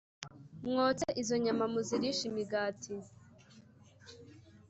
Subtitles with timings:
[0.69, 2.93] Mwotse izo nyama muzirishe imigati